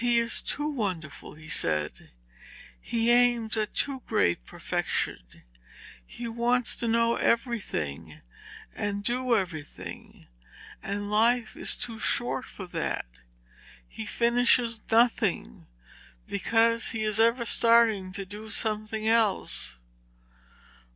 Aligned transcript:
'He 0.03 0.17
is 0.17 0.41
too 0.41 0.67
wonderful,' 0.67 1.35
he 1.35 1.47
said. 1.47 2.09
'He 2.81 3.11
aims 3.11 3.55
at 3.55 3.75
too 3.75 4.01
great 4.07 4.43
perfection. 4.47 5.21
He 6.03 6.27
wants 6.27 6.75
to 6.77 6.87
know 6.87 7.17
everything 7.17 8.19
and 8.73 9.03
do 9.03 9.35
everything, 9.35 10.25
and 10.81 11.05
life 11.05 11.55
is 11.55 11.77
too 11.77 11.99
short 11.99 12.45
for 12.45 12.65
that. 12.69 13.05
He 13.87 14.07
finishes 14.07 14.81
nothing, 14.91 15.67
because 16.27 16.89
he 16.89 17.03
is 17.03 17.19
ever 17.19 17.45
starting 17.45 18.11
to 18.13 18.25
do 18.25 18.49
something 18.49 19.07
else.' 19.07 19.77